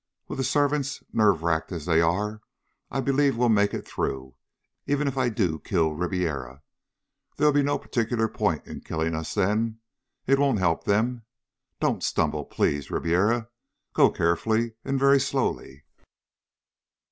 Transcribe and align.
With 0.27 0.39
the 0.39 0.43
servants 0.43 1.03
nerve 1.13 1.43
racked 1.43 1.71
as 1.71 1.85
they 1.85 2.01
are, 2.01 2.41
I 2.89 3.01
believe 3.01 3.37
we'll 3.37 3.49
make 3.49 3.71
it 3.71 3.87
through, 3.87 4.33
even 4.87 5.07
if 5.07 5.15
I 5.15 5.29
do 5.29 5.59
kill 5.59 5.93
Ribiera. 5.93 6.63
There'll 7.37 7.53
be 7.53 7.61
no 7.61 7.77
particular 7.77 8.27
point 8.27 8.65
in 8.65 8.81
killing 8.81 9.13
us 9.13 9.35
then. 9.35 9.77
It 10.25 10.39
won't 10.39 10.57
help 10.57 10.85
them. 10.85 11.21
Don't 11.79 12.01
stumble, 12.03 12.45
please, 12.45 12.89
Ribiera.... 12.89 13.49
Go 13.93 14.09
carefully, 14.09 14.73
and 14.83 14.97
very 14.97 15.19
slowly...." 15.19 15.83